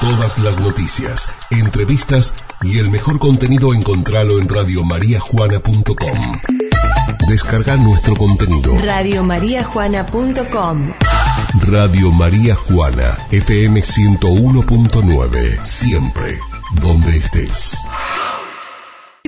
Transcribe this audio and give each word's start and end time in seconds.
Todas 0.00 0.38
las 0.38 0.60
noticias, 0.60 1.28
entrevistas 1.50 2.32
y 2.62 2.78
el 2.78 2.88
mejor 2.88 3.18
contenido 3.18 3.74
encontralo 3.74 4.38
en 4.38 4.48
radiomariajuana.com. 4.48 6.38
Descarga 7.28 7.76
nuestro 7.76 8.14
contenido. 8.14 8.78
Radiomariajuana.com 8.78 10.92
Radio 11.66 12.12
María 12.12 12.54
Juana, 12.54 13.18
FM 13.32 13.80
101.9, 13.80 15.64
siempre, 15.64 16.38
donde 16.80 17.16
estés. 17.16 17.78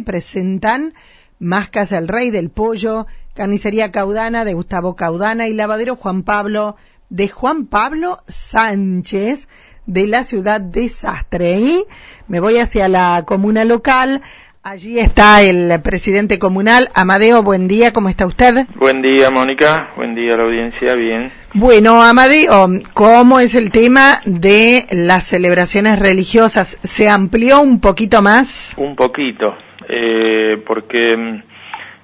Presentan 0.05 0.95
Máscas 1.41 1.91
el 1.91 2.07
Rey 2.07 2.31
del 2.31 2.51
Pollo, 2.51 3.09
Carnicería 3.35 3.91
Caudana 3.91 4.45
de 4.45 4.55
Gustavo 4.55 4.95
Caudana 4.95 5.49
y 5.49 5.55
Lavadero 5.55 5.97
Juan 5.97 6.23
Pablo 6.23 6.77
de 7.09 7.29
Juan 7.29 7.67
Pablo 7.67 8.19
Sánchez 8.29 9.49
de 9.87 10.07
la 10.07 10.25
ciudad 10.25 10.61
de 10.61 10.89
Sastre. 10.89 11.59
Y 11.59 11.85
me 12.29 12.41
voy 12.41 12.59
hacia 12.59 12.89
la 12.89 13.25
comuna 13.27 13.65
local. 13.65 14.23
Allí 14.63 14.99
está 14.99 15.41
el 15.41 15.81
presidente 15.81 16.39
comunal, 16.39 16.91
Amadeo, 16.95 17.43
buen 17.43 17.67
día, 17.67 17.95
¿cómo 17.95 18.11
está 18.11 18.27
usted? 18.27 18.67
Buen 18.77 19.01
día, 19.01 19.31
Mónica, 19.31 19.95
buen 19.97 20.15
día 20.15 20.35
a 20.35 20.37
la 20.37 20.43
audiencia, 20.43 20.95
bien. 20.97 21.33
Bueno, 21.55 22.03
Amadeo, 22.03 22.69
¿cómo 22.93 23.41
es 23.41 23.55
el 23.55 23.71
tema 23.71 24.21
de 24.27 24.85
las 24.91 25.25
celebraciones 25.25 25.99
religiosas? 25.99 26.79
¿Se 26.83 27.09
amplió 27.09 27.63
un 27.63 27.81
poquito 27.81 28.21
más? 28.21 28.75
Un 28.77 28.97
poquito, 28.97 29.57
eh, 29.89 30.63
porque 30.67 31.17
mm, 31.17 31.43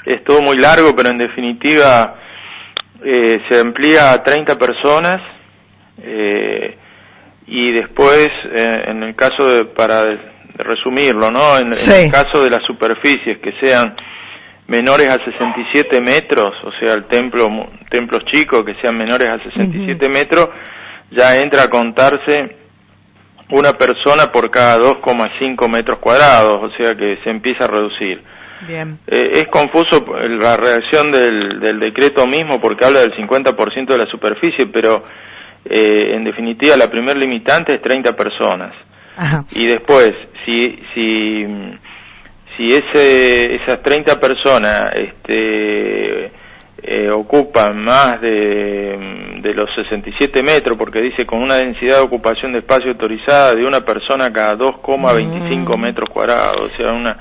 es 0.07 0.25
todo 0.25 0.41
muy 0.41 0.57
largo, 0.57 0.97
pero 0.97 1.11
en 1.11 1.19
definitiva 1.19 2.15
eh, 3.05 3.39
se 3.51 3.61
amplía 3.61 4.13
a 4.13 4.25
30 4.25 4.59
personas 4.59 5.17
eh, 5.99 6.79
y 7.69 7.73
después, 7.73 8.31
eh, 8.55 8.85
en 8.89 9.03
el 9.03 9.15
caso 9.17 9.49
de, 9.49 9.65
para 9.65 10.05
resumirlo, 10.59 11.31
¿no? 11.31 11.59
En, 11.59 11.71
Sí. 11.75 11.91
en 11.93 12.07
el 12.07 12.13
caso 12.13 12.43
de 12.43 12.51
las 12.51 12.63
superficies 12.63 13.39
que 13.39 13.53
sean 13.61 13.95
menores 14.69 15.09
a 15.09 15.17
67 15.25 16.01
metros, 16.01 16.53
o 16.65 16.71
sea, 16.81 16.95
el 16.95 17.05
templo, 17.07 17.49
templos 17.91 18.25
chicos 18.33 18.65
que 18.65 18.75
sean 18.83 18.97
menores 18.97 19.29
a 19.29 19.43
67 19.43 20.09
metros, 20.09 20.49
ya 21.11 21.41
entra 21.41 21.65
a 21.65 21.71
contarse 21.71 22.57
una 23.51 23.73
persona 23.75 24.33
por 24.33 24.51
cada 24.51 24.79
2,5 24.79 25.69
metros 25.69 25.99
cuadrados, 25.99 26.63
o 26.63 26.71
sea 26.77 26.95
que 26.97 27.19
se 27.23 27.31
empieza 27.31 27.65
a 27.65 27.69
reducir. 27.69 28.23
Bien. 28.67 28.99
Eh, 29.07 29.31
es 29.35 29.47
confuso 29.49 30.05
la 30.41 30.57
reacción 30.57 31.11
del, 31.11 31.61
del 31.61 31.79
decreto 31.79 32.27
mismo 32.27 32.61
porque 32.61 32.87
habla 32.87 33.01
del 33.01 33.13
50% 33.15 33.87
de 33.87 33.99
la 33.99 34.07
superficie, 34.11 34.67
pero 34.67 35.05
eh, 35.71 36.15
en 36.15 36.25
definitiva 36.25 36.77
la 36.77 36.91
primer 36.91 37.17
limitante 37.17 37.75
es 37.77 37.83
30 37.83 38.17
personas. 38.17 38.75
Ajá. 39.17 39.45
Y 39.53 39.67
después, 39.67 40.13
si, 40.45 40.79
si, 40.95 41.47
si 42.57 42.65
ese, 42.75 43.55
esas 43.57 43.83
30 43.83 44.21
personas 44.21 44.91
este, 44.95 46.31
eh, 46.83 47.11
ocupan 47.11 47.83
más 47.83 48.21
de, 48.21 49.39
de 49.43 49.55
los 49.55 49.69
67 49.75 50.43
metros, 50.43 50.77
porque 50.77 51.01
dice 51.01 51.25
con 51.25 51.41
una 51.43 51.57
densidad 51.57 51.97
de 51.97 52.03
ocupación 52.03 52.53
de 52.53 52.59
espacio 52.59 52.91
autorizada 52.93 53.55
de 53.55 53.65
una 53.65 53.81
persona 53.81 54.33
cada 54.33 54.55
2,25 54.55 55.77
Mm. 55.77 55.81
metros 55.81 56.09
cuadrados, 56.11 56.61
o 56.61 56.69
sea, 56.77 56.93
una... 56.93 57.19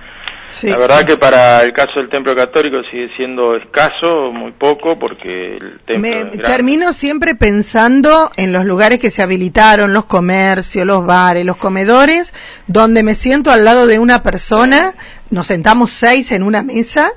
Sí, 0.50 0.68
la 0.68 0.78
verdad 0.78 1.00
sí. 1.00 1.06
que 1.06 1.18
para 1.18 1.64
el 1.64 1.74
caso 1.74 1.94
del 1.98 2.10
templo 2.10 2.36
católico 2.36 2.78
sigue 2.92 3.10
siendo 3.16 3.56
escaso, 3.56 4.32
muy 4.32 4.52
poco, 4.52 4.98
porque 4.98 5.58
el 5.58 5.80
templo 5.86 6.00
Me 6.00 6.26
termino 6.38 6.94
siempre 6.94 7.36
pensando 7.36 8.30
en 8.38 8.54
los 8.54 8.66
lugares 8.66 9.00
que 9.00 9.12
se 9.12 9.22
habilitaron, 9.22 9.94
los 9.94 10.06
comercios, 10.06 10.86
los 10.86 11.06
bares, 11.06 11.46
los 11.46 11.58
comedores, 11.58 12.34
donde 12.68 13.04
me 13.04 13.16
siento 13.16 13.52
al 13.52 13.66
lado 13.66 13.88
de 13.88 14.00
una 14.00 14.24
persona, 14.24 14.94
nos 15.30 15.48
sentamos 15.48 15.92
seis 15.92 16.32
en 16.32 16.44
una 16.44 16.64
mesa, 16.64 17.12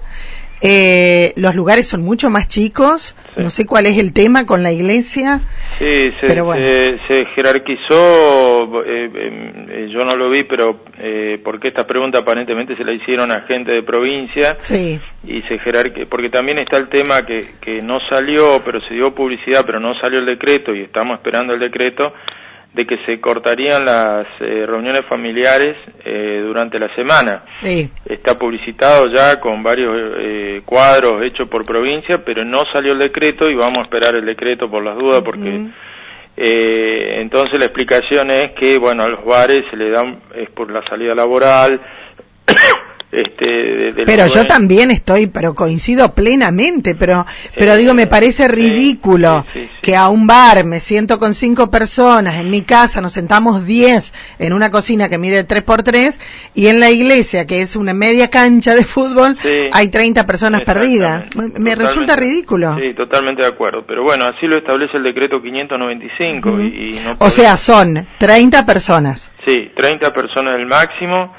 eh, 0.61 1.33
los 1.37 1.55
lugares 1.55 1.87
son 1.87 2.03
mucho 2.03 2.31
más 2.31 2.49
chicos, 2.49 3.15
Sí. 3.37 3.43
no 3.45 3.51
sé 3.51 3.67
cuál 3.67 3.87
es 3.87 3.99
el 3.99 4.13
tema 4.13 4.47
con 4.47 4.63
la 4.63 4.73
iglesia, 4.73 5.43
Sí, 5.79 5.85
se, 6.21 6.27
Pero 6.27 6.45
bueno. 6.47 6.65
se, 6.65 6.99
se 7.09 7.25
jerarquizó, 7.37 8.83
eh, 8.85 9.11
eh, 9.15 9.89
yo 9.97 10.05
no 10.05 10.17
lo 10.17 10.29
vi, 10.31 10.43
pero 10.45 10.81
eh, 10.99 11.41
porque 11.45 11.69
esta 11.69 11.87
pregunta 11.87 12.19
aparentemente 12.21 12.77
se 12.77 12.85
la 12.85 12.93
hicieron 12.93 13.31
a 13.31 13.43
gente 13.43 13.73
de 13.73 13.83
provincia 13.83 14.57
sí, 14.59 14.99
y 15.25 15.43
se 15.43 15.59
jerarqui- 15.61 16.07
porque 16.09 16.31
también 16.31 16.59
está 16.59 16.77
el 16.79 16.89
tema 16.89 17.23
que, 17.25 17.55
que 17.61 17.81
no 17.83 17.99
salió, 18.11 18.61
pero 18.65 18.81
se 18.81 18.95
dio 18.95 19.15
publicidad, 19.15 19.65
pero 19.65 19.79
no 19.81 19.95
salió 20.01 20.19
el 20.19 20.27
decreto 20.27 20.75
y 20.75 20.83
estamos 20.83 21.19
esperando 21.19 21.55
el 21.55 21.61
decreto 21.61 22.13
de 22.75 22.87
que 22.87 22.97
se 23.07 23.21
cortarían 23.21 23.85
las 23.85 24.27
eh, 24.41 24.67
reuniones 24.67 25.03
familiares 25.09 25.77
eh, 26.05 26.43
durante 26.45 26.79
la 26.79 26.95
semana. 26.95 27.45
sí, 27.53 27.91
Está 28.05 28.39
publicitado 28.39 29.07
ya 29.13 29.41
con 29.41 29.63
varios 29.63 29.95
eh, 30.19 30.63
cuadros 30.65 31.23
hechos 31.25 31.49
por 31.49 31.65
provincia, 31.65 32.23
pero 32.25 32.45
no 32.45 32.63
salió 32.73 32.93
el 32.93 32.99
decreto 32.99 33.49
y 33.49 33.55
vamos 33.55 33.79
a 33.79 33.83
esperar 33.83 34.15
el 34.17 34.27
decreto 34.27 34.71
por 34.71 34.85
las 34.85 34.97
dudas 34.97 35.23
porque 35.23 35.69
eh, 36.37 37.21
entonces 37.21 37.59
la 37.59 37.65
explicación 37.65 38.31
es 38.31 38.53
que 38.53 38.79
bueno 38.79 39.03
a 39.03 39.09
los 39.09 39.25
bares 39.25 39.63
se 39.71 39.77
le 39.77 39.91
dan 39.91 40.21
es 40.37 40.49
por 40.51 40.71
la 40.71 40.87
salida 40.89 41.15
laboral. 41.15 41.81
Este, 43.11 43.47
de- 43.47 44.05
pero 44.07 44.27
yo 44.27 44.47
también 44.47 44.91
estoy, 44.91 45.27
pero 45.29 45.55
coincido 45.55 46.15
plenamente, 46.15 46.95
pero, 46.95 47.25
pero 47.57 47.77
digo, 47.77 47.95
me 47.95 48.07
parece 48.07 48.49
ridículo 48.49 49.45
sí, 49.49 49.61
sí, 49.61 49.67
sí. 49.67 49.71
que 49.83 49.97
a 49.97 50.09
un 50.09 50.27
bar 50.27 50.65
me 50.65 50.81
siento 50.81 51.19
con 51.19 51.35
cinco 51.35 51.71
personas, 51.71 52.37
en 52.41 52.51
mi 52.51 52.63
casa 52.63 53.01
nos 53.01 53.13
sentamos 53.13 53.65
diez 53.67 54.13
en 54.39 54.53
una 54.53 54.71
cocina 54.71 55.09
que 55.09 55.17
mide 55.19 55.45
tres 55.45 55.63
por 55.63 55.83
tres 55.83 56.21
y 56.55 56.67
en 56.67 56.81
la 56.81 56.91
iglesia, 56.91 57.47
que 57.47 57.63
es 57.63 57.77
una 57.77 57.95
media 57.95 58.29
cancha 58.29 58.75
de 58.75 58.85
fútbol, 58.85 59.37
hay 59.73 59.89
30 59.89 60.27
personas 60.27 60.63
perdidas. 60.63 61.25
Me, 61.59 61.75
resulta 61.75 62.17
ridículo. 62.17 62.77
Sí, 62.81 62.95
totalmente 62.95 63.43
de 63.43 63.49
acuerdo. 63.49 63.85
Pero 63.87 64.03
bueno, 64.03 64.25
así 64.27 64.47
lo 64.47 64.59
establece 64.59 64.97
el 64.97 65.03
decreto 65.05 65.41
595 65.41 66.49
Ujú. 66.51 66.61
y, 66.61 66.67
y 66.97 67.01
no 67.01 67.17
O 67.19 67.31
sea, 67.31 67.57
son 67.57 68.07
30 68.19 68.67
personas. 68.67 69.31
Sí, 69.47 69.71
30 69.75 70.13
personas 70.13 70.57
el 70.57 70.67
máximo, 70.67 71.35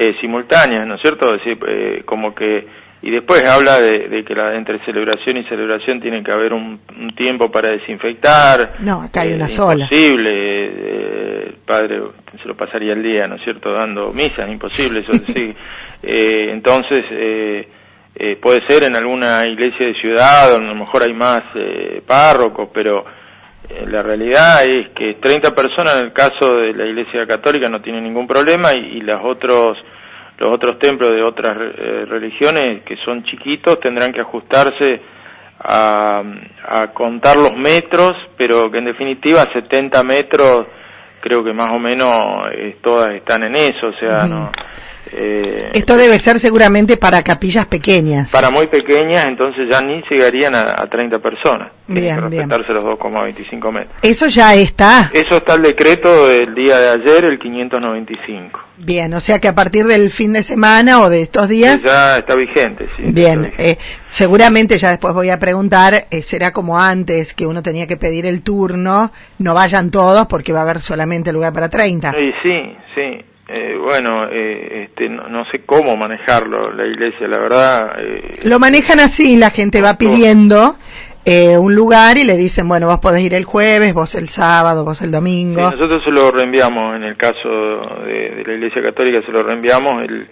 eh, 0.00 0.14
simultáneas, 0.20 0.86
¿no 0.86 0.94
es 0.94 1.00
cierto? 1.02 1.34
Es 1.34 1.44
decir, 1.44 1.58
eh, 1.68 2.02
como 2.04 2.32
que, 2.32 2.68
y 3.02 3.10
después 3.10 3.44
habla 3.44 3.80
de, 3.80 4.08
de 4.08 4.24
que 4.24 4.32
la, 4.32 4.54
entre 4.54 4.78
celebración 4.84 5.38
y 5.38 5.44
celebración 5.48 6.00
tiene 6.00 6.22
que 6.22 6.30
haber 6.30 6.52
un, 6.52 6.78
un 6.96 7.14
tiempo 7.16 7.50
para 7.50 7.72
desinfectar. 7.72 8.74
No, 8.78 9.02
acá 9.02 9.22
hay 9.22 9.32
Eh, 9.32 9.34
una 9.34 9.48
sola. 9.48 9.84
Imposible, 9.90 10.30
eh, 10.30 11.44
el 11.48 11.54
padre 11.66 12.00
se 12.40 12.46
lo 12.46 12.56
pasaría 12.56 12.92
el 12.92 13.02
día, 13.02 13.26
¿no 13.26 13.34
es 13.34 13.42
cierto?, 13.42 13.72
dando 13.72 14.12
misas, 14.12 14.48
imposible, 14.48 15.00
eso 15.00 15.12
sí. 15.34 15.52
Eh, 16.00 16.52
entonces, 16.52 17.02
eh, 17.10 17.68
eh, 18.14 18.36
puede 18.40 18.60
ser 18.68 18.84
en 18.84 18.94
alguna 18.94 19.42
iglesia 19.48 19.84
de 19.84 19.94
ciudad, 19.94 20.48
donde 20.52 20.70
a 20.70 20.74
lo 20.74 20.78
mejor 20.78 21.02
hay 21.02 21.12
más 21.12 21.42
eh, 21.56 22.02
párrocos, 22.06 22.68
pero 22.72 23.00
eh, 23.00 23.04
la 23.86 24.02
realidad 24.02 24.64
es 24.64 24.90
que 24.90 25.14
30 25.20 25.54
personas 25.54 25.96
en 25.96 26.06
el 26.06 26.12
caso 26.12 26.54
de 26.54 26.72
la 26.72 26.86
Iglesia 26.86 27.26
Católica 27.26 27.68
no 27.68 27.82
tienen 27.82 28.04
ningún 28.04 28.26
problema 28.26 28.72
y, 28.72 28.98
y 28.98 29.00
los 29.00 29.18
otros 29.22 29.76
los 30.38 30.50
otros 30.50 30.78
templos 30.78 31.10
de 31.10 31.22
otras 31.22 31.54
eh, 31.56 32.04
religiones 32.06 32.82
que 32.84 32.96
son 33.04 33.24
chiquitos 33.24 33.80
tendrán 33.80 34.12
que 34.12 34.20
ajustarse 34.20 35.00
a, 35.58 36.22
a 36.68 36.86
contar 36.92 37.36
los 37.36 37.56
metros, 37.56 38.12
pero 38.36 38.70
que 38.70 38.78
en 38.78 38.84
definitiva 38.84 39.44
70 39.52 40.02
metros 40.04 40.66
creo 41.20 41.42
que 41.42 41.52
más 41.52 41.70
o 41.70 41.78
menos 41.78 42.24
eh, 42.52 42.76
todas 42.80 43.08
están 43.10 43.42
en 43.42 43.56
eso, 43.56 43.88
o 43.88 43.98
sea, 43.98 44.26
no 44.26 44.52
eh, 45.12 45.70
Esto 45.74 45.96
debe 45.96 46.18
ser 46.18 46.38
seguramente 46.38 46.96
para 46.96 47.22
capillas 47.22 47.66
pequeñas. 47.66 48.30
para 48.30 48.50
muy 48.50 48.66
pequeñas, 48.68 49.26
entonces 49.28 49.68
ya 49.68 49.80
ni 49.80 50.02
llegarían 50.10 50.54
a, 50.54 50.80
a 50.80 50.86
30 50.88 51.18
personas. 51.18 51.72
Bien, 51.86 52.16
que 52.20 52.28
bien. 52.28 52.50
respetarse 52.50 52.72
los 52.74 52.84
2,25 52.98 53.72
metros. 53.72 53.96
Eso 54.02 54.26
ya 54.26 54.54
está. 54.54 55.10
Eso 55.14 55.36
está 55.38 55.54
el 55.54 55.62
decreto 55.62 56.28
del 56.28 56.54
día 56.54 56.78
de 56.78 56.88
ayer, 56.90 57.24
el 57.24 57.38
595. 57.38 58.60
Bien, 58.78 59.12
o 59.14 59.20
sea 59.20 59.38
que 59.40 59.48
a 59.48 59.54
partir 59.54 59.86
del 59.86 60.10
fin 60.10 60.32
de 60.34 60.42
semana 60.42 61.00
o 61.00 61.08
de 61.10 61.22
estos 61.22 61.48
días, 61.48 61.80
Sí, 61.80 61.86
ya 61.86 62.18
está 62.18 62.34
vigente, 62.34 62.86
sí. 62.96 63.04
bien, 63.10 63.42
vigente. 63.42 63.70
eh, 63.72 63.78
seguramente 64.08 64.78
ya 64.78 64.90
después 64.90 65.14
voy 65.14 65.30
a 65.30 65.38
preguntar, 65.38 66.06
eh, 66.10 66.22
será 66.22 66.52
como 66.52 66.78
antes 66.78 67.34
que 67.34 67.46
uno 67.46 67.62
tenía 67.62 67.86
que 67.86 67.96
pedir 67.96 68.26
el 68.26 68.42
turno, 68.42 69.10
no 69.38 69.54
vayan 69.54 69.90
todos 69.90 70.26
porque 70.26 70.52
va 70.52 70.60
a 70.60 70.62
haber 70.62 70.80
solamente 70.80 71.32
lugar 71.32 71.52
para 71.52 71.68
30. 71.68 72.14
Y 72.18 72.32
sí, 72.42 72.76
sí. 72.94 73.24
Eh, 73.50 73.76
bueno, 73.82 74.28
eh, 74.30 74.84
este, 74.88 75.08
no, 75.08 75.26
no 75.28 75.44
sé 75.50 75.62
cómo 75.64 75.96
manejarlo 75.96 76.70
la 76.72 76.86
iglesia, 76.86 77.26
la 77.28 77.38
verdad. 77.38 77.92
eh, 77.98 78.40
Lo 78.44 78.58
manejan 78.58 79.00
así, 79.00 79.36
la 79.36 79.48
gente 79.50 79.80
va 79.80 79.94
pidiendo 79.96 80.76
eh, 81.24 81.56
un 81.56 81.74
lugar 81.74 82.18
y 82.18 82.24
le 82.24 82.36
dicen, 82.36 82.68
bueno, 82.68 82.86
vos 82.88 82.98
podés 82.98 83.22
ir 83.22 83.32
el 83.32 83.44
jueves, 83.44 83.94
vos 83.94 84.14
el 84.16 84.28
sábado, 84.28 84.84
vos 84.84 85.00
el 85.00 85.08
sí, 85.08 85.12
domingo. 85.12 85.62
nosotros 85.62 86.02
se 86.04 86.10
lo 86.10 86.30
reenviamos, 86.30 86.96
en 86.96 87.04
el 87.04 87.16
caso 87.16 87.48
de, 88.04 88.34
de 88.36 88.44
la 88.46 88.52
iglesia 88.54 88.82
católica, 88.82 89.22
se 89.24 89.32
lo 89.32 89.42
reenviamos 89.42 89.94
el, 90.06 90.28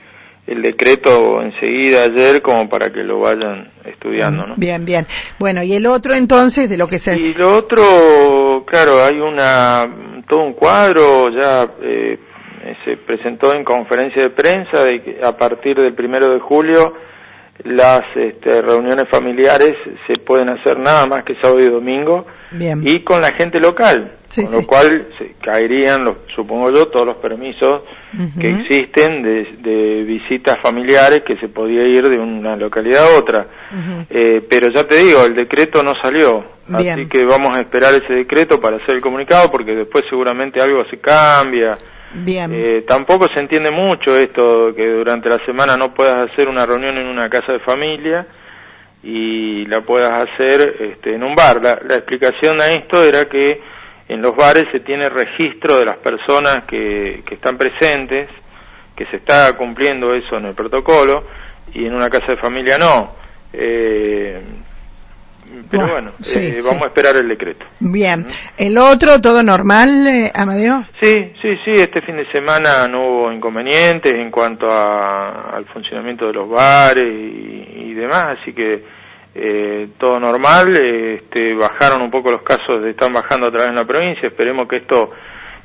el 0.47 0.63
decreto 0.63 1.41
enseguida 1.43 2.05
ayer 2.05 2.43
como 2.43 2.69
para 2.69 2.91
que 2.93 3.03
lo 3.03 3.21
vayan 3.21 3.71
estudiando, 3.87 4.47
¿no? 4.47 4.55
Bien, 4.57 4.85
bien. 4.85 5.07
Bueno, 5.39 5.63
y 5.63 5.73
el 5.73 5.87
otro 5.87 6.13
entonces 6.15 6.69
de 6.69 6.77
lo 6.77 6.87
que 6.87 6.99
se... 6.99 7.19
Y 7.19 7.33
lo 7.33 7.57
otro, 7.57 8.65
claro, 8.67 9.03
hay 9.03 9.19
una, 9.19 9.85
un 9.87 10.23
todo 10.29 10.41
un 10.45 10.53
cuadro, 10.53 11.31
ya 11.31 11.67
eh, 11.83 12.19
se 12.87 12.97
presentó 12.97 13.53
en 13.53 13.65
conferencia 13.65 14.23
de 14.23 14.31
prensa 14.31 14.85
de 14.85 15.03
que 15.03 15.21
a 15.23 15.37
partir 15.37 15.77
del 15.77 15.95
primero 15.95 16.31
de 16.31 16.39
julio 16.39 16.95
las 17.65 18.03
este, 18.15 18.63
reuniones 18.63 19.07
familiares 19.11 19.73
se 20.07 20.21
pueden 20.21 20.51
hacer 20.53 20.79
nada 20.79 21.07
más 21.07 21.25
que 21.25 21.35
sábado 21.41 21.61
y 21.61 21.69
domingo 21.69 22.27
y 22.83 23.03
con 23.03 23.21
la 23.21 23.33
gente 23.33 23.59
local, 23.59 24.13
con 24.35 24.53
lo 24.53 24.67
cual 24.67 25.09
se 25.19 25.35
caerían, 25.43 26.05
los, 26.05 26.17
supongo 26.35 26.71
yo, 26.71 26.87
todos 26.89 27.07
los 27.07 27.17
permisos 27.17 27.83
que 28.39 28.51
existen 28.51 29.23
de, 29.23 30.05
visitas 30.05 30.59
familiares 30.63 31.23
que 31.27 31.37
se 31.39 31.49
podía 31.49 31.87
ir 31.87 32.09
de 32.09 32.19
una 32.19 32.57
localidad 32.57 33.05
a 33.05 33.19
otra. 33.19 33.47
eh, 34.11 34.47
pero 34.49 34.69
ya 34.73 34.85
te 34.85 34.97
digo, 34.97 35.25
el 35.25 35.35
decreto 35.35 35.83
no 35.83 35.95
salió, 36.01 36.45
así 36.73 37.09
que 37.09 37.25
vamos 37.25 37.57
a 37.57 37.61
esperar 37.61 37.95
ese 37.95 38.13
decreto 38.13 38.61
para 38.61 38.77
hacer 38.77 38.97
el 38.97 39.03
comunicado 39.03 39.51
porque 39.51 39.73
después 39.73 40.05
seguramente 40.09 40.61
algo 40.61 40.85
se 40.91 40.99
cambia. 40.99 41.73
Eh, 42.15 42.85
tampoco 42.87 43.27
se 43.33 43.41
entiende 43.41 43.71
mucho 43.71 44.17
esto 44.17 44.75
que 44.75 44.87
durante 44.87 45.29
la 45.29 45.39
semana 45.45 45.77
no 45.77 45.93
puedas 45.93 46.25
hacer 46.25 46.49
una 46.49 46.65
reunión 46.65 46.97
en 46.97 47.07
una 47.07 47.29
casa 47.29 47.53
de 47.53 47.61
familia 47.61 48.27
y 49.03 49.67
la 49.67 49.83
puedas 49.83 50.11
hacer 50.11 50.77
este, 50.81 51.15
en 51.15 51.23
un 51.23 51.35
bar. 51.35 51.63
La, 51.63 51.79
la 51.87 51.97
explicación 51.97 52.61
a 52.61 52.69
esto 52.69 53.05
era 53.05 53.27
que 53.27 53.61
en 54.09 54.23
los 54.23 54.35
bares 54.37 54.65
se 54.73 54.81
tiene 54.81 55.09
registro 55.09 55.79
de 55.79 55.85
las 55.85 55.97
personas 55.97 56.63
que, 56.69 57.23
que 57.27 57.35
están 57.35 57.59
presentes, 57.59 58.29
que 58.95 59.07
se 59.07 59.17
está 59.17 59.57
cumpliendo 59.57 60.15
eso 60.15 60.37
en 60.37 60.47
el 60.47 60.55
protocolo 60.55 61.25
y 61.75 61.87
en 61.87 61.95
una 61.95 62.09
casa 62.09 62.33
de 62.33 62.37
familia 62.39 62.79
no. 62.79 63.15
Eh, 63.53 64.43
pero 65.71 65.87
bueno, 65.87 66.13
eh, 66.35 66.61
vamos 66.65 66.83
a 66.83 66.87
esperar 66.89 67.17
el 67.17 67.29
decreto. 67.29 67.65
Bien. 67.81 68.27
¿El 68.57 68.79
otro, 68.79 69.21
todo 69.21 69.43
normal, 69.43 70.07
eh, 70.07 70.33
Amadeo? 70.35 70.85
Sí, 71.01 71.13
sí, 71.43 71.57
sí. 71.65 71.71
Este 71.73 72.01
fin 72.03 72.17
de 72.17 72.31
semana 72.33 72.87
no 72.89 73.07
hubo 73.07 73.33
inconvenientes 73.33 74.13
en 74.15 74.31
cuanto 74.31 74.67
a, 74.67 75.57
al 75.57 75.67
funcionamiento 75.67 76.27
de 76.27 76.33
los 76.33 76.49
bares 76.49 77.05
y, 77.05 77.95
demás, 77.95 78.39
así 78.41 78.53
que 78.53 78.85
eh, 79.35 79.89
todo 79.99 80.21
normal. 80.21 80.69
Este, 80.77 81.55
bajaron 81.55 82.03
un 82.03 82.11
poco 82.11 82.31
los 82.31 82.43
casos, 82.43 82.85
están 82.85 83.13
bajando 83.13 83.47
a 83.47 83.51
través 83.51 83.71
de 83.71 83.77
la 83.77 83.85
provincia. 83.85 84.29
Esperemos 84.29 84.69
que 84.69 84.77
esto, 84.77 85.11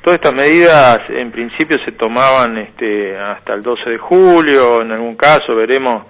todas 0.02 0.18
estas 0.18 0.34
medidas 0.34 1.00
en 1.10 1.30
principio 1.30 1.78
se 1.84 1.92
tomaban 1.92 2.56
este, 2.58 3.16
hasta 3.18 3.54
el 3.54 3.62
12 3.62 3.90
de 3.90 3.98
julio. 3.98 4.80
En 4.82 4.92
algún 4.92 5.16
caso 5.16 5.54
veremos 5.54 6.06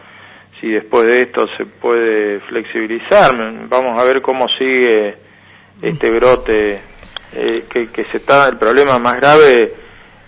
si 0.62 0.68
después 0.68 1.06
de 1.06 1.22
esto 1.22 1.46
se 1.58 1.66
puede 1.66 2.40
flexibilizar. 2.48 3.32
Vamos 3.68 4.00
a 4.00 4.04
ver 4.04 4.22
cómo 4.22 4.46
sigue 4.56 5.16
este 5.82 6.08
brote 6.10 6.80
eh, 7.32 7.64
que, 7.68 7.88
que, 7.90 8.04
se 8.12 8.18
está, 8.18 8.48
el 8.48 8.56
problema 8.56 9.00
más 9.00 9.14
grave 9.16 9.74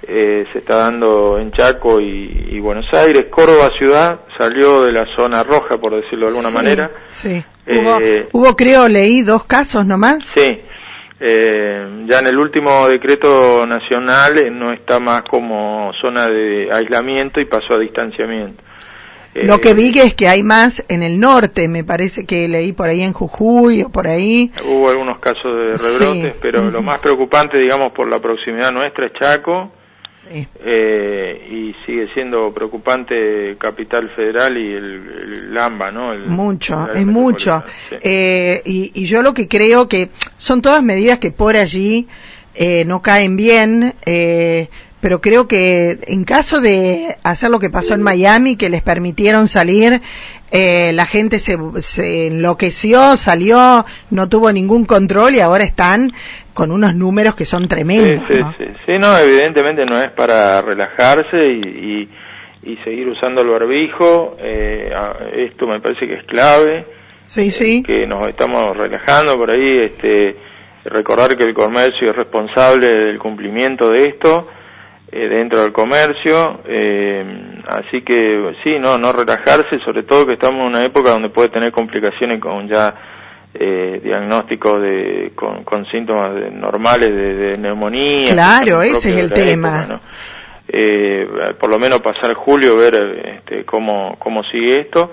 eh, 0.06 0.44
se 0.52 0.58
está 0.58 0.76
dando 0.76 1.38
en 1.38 1.50
Chaco 1.52 2.00
y, 2.00 2.58
Buenos 2.60 2.86
Aires. 2.92 3.26
Córdoba 3.30 3.70
ciudad 3.78 4.20
salió 4.38 4.82
de 4.82 4.92
la 4.92 5.04
zona 5.16 5.42
roja, 5.42 5.78
por 5.78 5.94
decirlo 5.94 6.26
de 6.26 6.32
alguna 6.32 6.50
manera. 6.50 6.90
Sí. 7.08 7.44
Eh, 7.66 8.26
hubo, 8.32 8.56
creo, 8.56 8.88
leí 8.88 9.22
dos 9.22 9.44
casos 9.44 9.86
nomás. 9.86 10.24
Sí. 10.24 10.60
Eh, 11.20 12.06
ya 12.10 12.18
en 12.18 12.26
el 12.26 12.36
último 12.36 12.88
decreto 12.88 13.66
nacional 13.66 14.34
no 14.52 14.72
está 14.72 14.98
más 14.98 15.22
como 15.22 15.92
zona 16.02 16.26
de 16.26 16.68
aislamiento 16.72 17.40
y 17.40 17.46
pasó 17.46 17.74
a 17.74 17.78
distanciamiento. 17.78 18.62
Lo 19.34 19.60
que 19.60 19.74
vi 19.74 19.98
es 19.98 20.14
que 20.14 20.28
hay 20.28 20.42
más 20.42 20.84
en 20.88 21.02
el 21.02 21.18
norte, 21.18 21.68
me 21.68 21.84
parece 21.84 22.24
que 22.24 22.48
leí 22.48 22.72
por 22.72 22.88
ahí 22.88 23.02
en 23.02 23.12
Jujuy 23.12 23.82
o 23.82 23.88
por 23.90 24.06
ahí. 24.06 24.52
Hubo 24.64 24.88
algunos 24.88 25.18
casos 25.18 25.56
de 25.56 25.76
rebrotes, 25.76 26.36
pero 26.40 26.70
lo 26.70 26.82
más 26.82 26.98
preocupante, 26.98 27.58
digamos, 27.58 27.92
por 27.92 28.08
la 28.08 28.20
proximidad 28.20 28.72
nuestra 28.72 29.06
es 29.06 29.12
Chaco. 29.20 29.72
Eh, 30.26 31.48
y 31.50 31.74
sigue 31.84 32.08
siendo 32.14 32.50
preocupante 32.54 33.56
Capital 33.58 34.08
Federal 34.16 34.56
y 34.56 34.72
el, 34.72 35.52
Lamba, 35.52 35.90
¿no? 35.92 36.14
mucho, 36.14 36.90
es 36.90 37.04
mucho. 37.04 37.62
Eh, 37.90 38.62
y, 38.64 38.90
y, 38.94 39.04
yo 39.04 39.20
lo 39.20 39.34
que 39.34 39.48
creo 39.48 39.86
que 39.86 40.08
son 40.38 40.62
todas 40.62 40.82
medidas 40.82 41.18
que 41.18 41.30
por 41.30 41.56
allí 41.56 42.08
eh, 42.54 42.84
no 42.84 43.02
caen 43.02 43.36
bien, 43.36 43.94
eh, 44.06 44.68
pero 45.04 45.20
creo 45.20 45.46
que 45.46 45.98
en 46.06 46.24
caso 46.24 46.62
de 46.62 47.16
hacer 47.24 47.50
lo 47.50 47.58
que 47.58 47.68
pasó 47.68 47.92
en 47.92 48.00
Miami, 48.00 48.56
que 48.56 48.70
les 48.70 48.80
permitieron 48.80 49.48
salir, 49.48 50.00
eh, 50.50 50.92
la 50.94 51.04
gente 51.04 51.40
se, 51.40 51.58
se, 51.82 52.28
enloqueció, 52.28 53.14
salió, 53.16 53.84
no 54.08 54.30
tuvo 54.30 54.50
ningún 54.50 54.86
control 54.86 55.34
y 55.34 55.40
ahora 55.40 55.62
están 55.62 56.10
con 56.54 56.70
unos 56.70 56.94
números 56.94 57.36
que 57.36 57.44
son 57.44 57.68
tremendos. 57.68 58.18
Sí, 58.26 58.40
sí, 58.56 58.64
sí, 58.86 58.92
no, 58.98 59.18
evidentemente 59.18 59.84
no 59.84 60.00
es 60.00 60.08
para 60.12 60.62
relajarse 60.62 61.52
y, 61.52 62.08
y, 62.62 62.76
seguir 62.82 63.06
usando 63.06 63.42
el 63.42 63.50
barbijo, 63.50 64.38
eh, 64.40 64.90
esto 65.34 65.66
me 65.66 65.82
parece 65.82 66.06
que 66.06 66.14
es 66.14 66.24
clave. 66.24 66.86
Sí, 67.24 67.50
sí. 67.50 67.82
Que 67.82 68.06
nos 68.06 68.26
estamos 68.30 68.74
relajando 68.74 69.36
por 69.36 69.50
ahí, 69.50 69.80
este, 69.82 70.34
recordar 70.86 71.36
que 71.36 71.44
el 71.44 71.52
comercio 71.52 72.08
es 72.08 72.16
responsable 72.16 72.86
del 72.86 73.18
cumplimiento 73.18 73.90
de 73.90 74.04
esto 74.04 74.48
eh, 75.12 75.28
dentro 75.28 75.62
del 75.62 75.72
comercio, 75.72 76.60
eh, 76.66 77.62
así 77.68 78.02
que 78.02 78.54
sí, 78.64 78.78
no, 78.80 78.98
no 78.98 79.12
relajarse, 79.12 79.78
sobre 79.84 80.02
todo 80.02 80.26
que 80.26 80.34
estamos 80.34 80.62
en 80.62 80.68
una 80.68 80.84
época 80.84 81.10
donde 81.10 81.28
puede 81.28 81.50
tener 81.50 81.70
complicaciones 81.72 82.40
con 82.40 82.68
ya 82.68 82.94
eh, 83.54 84.00
diagnósticos 84.02 84.80
de, 84.82 85.32
con, 85.36 85.86
síntomas 85.86 86.30
normales 86.52 87.10
de, 87.10 87.58
neumonía. 87.58 88.32
Claro, 88.32 88.82
ese 88.82 89.10
es 89.10 89.16
el 89.16 89.30
tema. 89.30 90.00
eh, 90.68 91.26
por 91.60 91.70
lo 91.70 91.78
menos 91.78 92.00
pasar 92.00 92.34
julio, 92.34 92.76
ver 92.76 92.94
este, 92.94 93.64
cómo, 93.64 94.16
cómo 94.18 94.42
sigue 94.50 94.80
esto. 94.80 95.12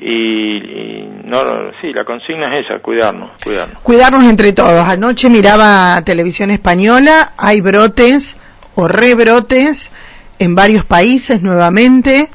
Y, 0.00 1.08
no, 1.24 1.38
sí, 1.82 1.92
la 1.92 2.04
consigna 2.04 2.46
es 2.52 2.64
esa, 2.64 2.78
cuidarnos, 2.78 3.32
cuidarnos. 3.42 3.82
Cuidarnos 3.82 4.24
entre 4.24 4.52
todos. 4.52 4.84
Anoche 4.88 5.28
miraba 5.28 6.00
televisión 6.04 6.50
española, 6.50 7.32
hay 7.36 7.60
brotes 7.60 8.36
o 8.78 8.86
rebrotes 8.86 9.90
en 10.38 10.54
varios 10.54 10.84
países 10.84 11.42
nuevamente. 11.42 12.30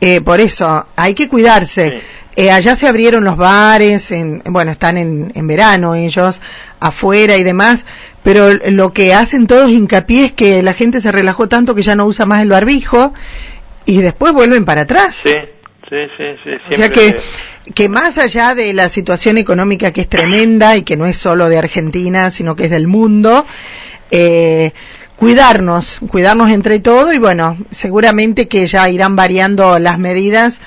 Eh, 0.00 0.20
por 0.20 0.38
eso 0.38 0.86
hay 0.94 1.14
que 1.14 1.28
cuidarse. 1.28 2.00
Eh, 2.36 2.50
allá 2.52 2.76
se 2.76 2.86
abrieron 2.86 3.24
los 3.24 3.36
bares, 3.36 4.12
en, 4.12 4.40
bueno, 4.46 4.70
están 4.70 4.96
en, 4.96 5.32
en, 5.34 5.46
verano 5.48 5.96
ellos, 5.96 6.40
afuera 6.78 7.36
y 7.36 7.42
demás, 7.42 7.84
pero 8.22 8.50
lo 8.70 8.92
que 8.92 9.12
hacen 9.12 9.48
todos 9.48 9.68
hincapié 9.68 10.26
es 10.26 10.32
que 10.32 10.62
la 10.62 10.74
gente 10.74 11.00
se 11.00 11.10
relajó 11.10 11.48
tanto 11.48 11.74
que 11.74 11.82
ya 11.82 11.96
no 11.96 12.06
usa 12.06 12.24
más 12.24 12.42
el 12.42 12.50
barbijo 12.50 13.12
y 13.84 14.00
después 14.00 14.32
vuelven 14.32 14.64
para 14.64 14.82
atrás. 14.82 15.16
Sí, 15.24 15.34
sí, 15.88 15.96
sí. 16.16 16.24
sí 16.44 16.74
o 16.74 16.76
sea 16.76 16.88
que, 16.88 17.18
que 17.74 17.88
más 17.88 18.16
allá 18.16 18.54
de 18.54 18.72
la 18.74 18.88
situación 18.88 19.38
económica 19.38 19.92
que 19.92 20.02
es 20.02 20.08
tremenda 20.08 20.76
y 20.76 20.82
que 20.84 20.96
no 20.96 21.06
es 21.06 21.16
solo 21.16 21.48
de 21.48 21.58
Argentina, 21.58 22.30
sino 22.30 22.54
que 22.54 22.66
es 22.66 22.70
del 22.70 22.86
mundo, 22.86 23.44
eh, 24.10 24.72
cuidarnos, 25.20 26.00
cuidarnos 26.10 26.50
entre 26.50 26.80
todo 26.80 27.12
y 27.12 27.18
bueno, 27.18 27.58
seguramente 27.70 28.48
que 28.48 28.66
ya 28.66 28.88
irán 28.88 29.16
variando 29.16 29.78
las 29.78 29.98
medidas. 29.98 30.62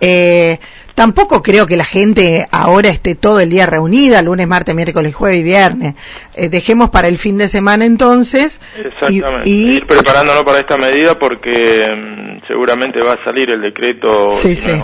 Eh, 0.00 0.58
tampoco 0.94 1.42
creo 1.42 1.66
que 1.66 1.76
la 1.76 1.84
gente 1.84 2.46
ahora 2.50 2.88
esté 2.88 3.16
todo 3.16 3.40
el 3.40 3.50
día 3.50 3.66
reunida, 3.66 4.22
lunes, 4.22 4.48
martes, 4.48 4.74
miércoles, 4.74 5.14
jueves 5.14 5.40
y 5.40 5.42
viernes. 5.42 5.94
Eh, 6.34 6.48
dejemos 6.48 6.88
para 6.88 7.06
el 7.08 7.18
fin 7.18 7.36
de 7.36 7.48
semana 7.48 7.84
entonces. 7.84 8.62
Exactamente. 8.78 9.50
Y, 9.50 9.76
Ir 9.76 9.86
preparándonos 9.86 10.42
para 10.42 10.60
esta 10.60 10.78
medida 10.78 11.18
porque 11.18 11.84
mm, 11.86 12.46
seguramente 12.48 13.04
va 13.04 13.12
a 13.12 13.24
salir 13.24 13.50
el 13.50 13.60
decreto 13.60 14.28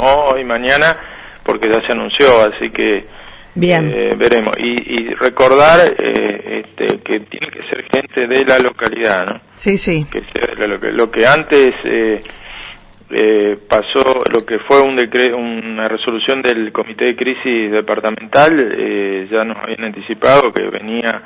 hoy, 0.00 0.44
mañana, 0.44 0.98
porque 1.42 1.70
ya 1.70 1.78
se 1.86 1.92
anunció, 1.92 2.42
así 2.42 2.70
que 2.70 3.06
Bien. 3.54 3.90
Eh, 3.90 4.14
veremos. 4.16 4.52
Y, 4.58 5.14
recordar 5.14 5.80
eh, 5.80 6.64
este, 6.64 6.98
que 6.98 7.20
tiene 7.20 7.48
que 7.50 7.62
ser 7.68 7.84
gente 7.92 8.26
de 8.26 8.44
la 8.44 8.58
localidad, 8.58 9.26
¿no? 9.26 9.40
Sí, 9.54 9.78
sí. 9.78 10.06
Que 10.10 10.66
lo, 10.66 10.80
que, 10.80 10.92
lo 10.92 11.10
que 11.10 11.26
antes 11.26 11.72
eh, 11.84 12.20
eh, 13.10 13.58
pasó, 13.68 14.24
lo 14.32 14.44
que 14.44 14.58
fue 14.60 14.82
un 14.82 14.96
decreto, 14.96 15.36
una 15.36 15.84
resolución 15.84 16.42
del 16.42 16.72
Comité 16.72 17.06
de 17.06 17.16
Crisis 17.16 17.70
Departamental, 17.70 18.74
eh, 18.76 19.28
ya 19.30 19.44
nos 19.44 19.58
habían 19.58 19.84
anticipado 19.84 20.52
que 20.52 20.64
venía 20.64 21.22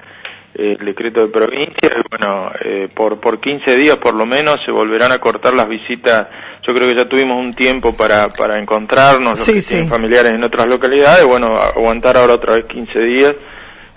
el 0.59 0.85
decreto 0.85 1.21
de 1.21 1.29
provincia 1.29 1.89
y 1.89 2.03
bueno, 2.11 2.51
eh, 2.65 2.89
por, 2.95 3.21
por 3.21 3.41
15 3.41 3.77
días 3.77 3.97
por 3.99 4.15
lo 4.15 4.27
menos 4.27 4.57
se 4.67 4.73
volverán 4.73 5.13
a 5.13 5.19
cortar 5.19 5.55
las 5.55 5.69
visitas. 5.69 6.27
Yo 6.67 6.75
creo 6.75 6.89
que 6.89 6.97
ya 6.97 7.09
tuvimos 7.09 7.39
un 7.39 7.55
tiempo 7.55 7.97
para, 7.97 8.29
para 8.29 8.59
encontrarnos, 8.59 9.39
los 9.39 9.65
que 9.65 9.87
familiares 9.87 10.33
en 10.33 10.43
otras 10.43 10.67
localidades, 10.67 11.25
bueno, 11.25 11.55
aguantar 11.57 12.17
ahora 12.17 12.35
otra 12.35 12.55
vez 12.55 12.65
15 12.67 12.99
días 12.99 13.35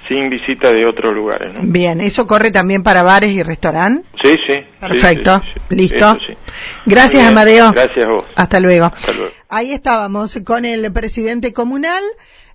sin 0.08 0.30
visita 0.30 0.72
de 0.72 0.86
otros 0.86 1.14
lugares. 1.14 1.54
¿no? 1.54 1.62
Bien, 1.64 2.00
¿eso 2.02 2.28
corre 2.28 2.52
también 2.52 2.84
para 2.84 3.02
bares 3.02 3.32
y 3.32 3.44
restaurantes? 3.44 4.06
Sí, 4.24 4.38
sí. 4.48 4.56
Perfecto, 4.80 5.42
listo. 5.70 6.18
Gracias, 6.86 7.28
Amadeo. 7.28 7.72
Gracias 7.72 8.06
a 8.06 8.12
vos. 8.12 8.26
Hasta 8.36 8.60
luego. 8.60 8.86
Hasta 8.86 9.14
luego. 9.14 9.32
Ahí 9.50 9.72
estábamos 9.72 10.40
con 10.46 10.66
el 10.66 10.92
presidente 10.92 11.54
comunal. 11.54 12.04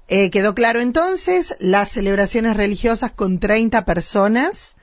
Eh, 0.08 0.30
quedó 0.30 0.54
claro 0.54 0.80
entonces 0.80 1.56
las 1.58 1.90
celebraciones 1.90 2.56
religiosas 2.56 3.10
con 3.10 3.40
30 3.40 3.84
personas 3.84 4.76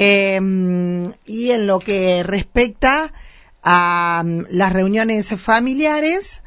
Em, 0.00 1.12
y 1.26 1.50
en 1.50 1.66
lo 1.66 1.80
que 1.80 2.22
respecta 2.22 3.12
a 3.64 4.22
mm, 4.24 4.44
las 4.50 4.72
reuniones 4.72 5.28
familiares, 5.40 6.42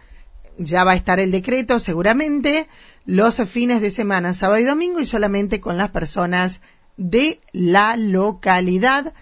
ya 0.58 0.86
va 0.86 0.92
a 0.92 0.96
estar 0.96 1.20
el 1.20 1.32
decreto 1.32 1.82
seguramente, 1.82 2.68
los 3.06 3.42
fines 3.50 3.82
de 3.82 3.92
semana, 3.92 4.34
sábado 4.34 4.62
y 4.62 4.64
domingo, 4.64 5.02
y 5.02 5.06
solamente 5.06 5.60
con 5.60 5.76
las 5.76 5.90
personas 5.90 6.62
de 6.96 7.42
la 7.52 7.98
localidad. 7.98 9.14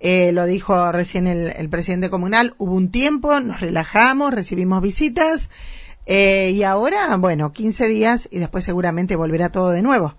Eh, 0.00 0.32
lo 0.32 0.44
dijo 0.44 0.92
recién 0.92 1.26
el, 1.26 1.68
presidente 1.70 2.10
comunal, 2.10 2.54
hubo 2.58 2.74
un 2.74 2.90
tiempo, 2.90 3.40
nos 3.40 3.60
relajamos, 3.60 4.34
recibimos 4.34 4.82
visitas, 4.82 5.48
eh, 6.06 6.50
y 6.54 6.62
ahora, 6.62 7.16
bueno, 7.16 7.52
15 7.52 7.86
días 7.88 8.28
y 8.30 8.38
después 8.38 8.64
seguramente 8.64 9.16
volverá 9.16 9.50
todo 9.50 9.70
de 9.70 9.82
nuevo. 9.82 10.14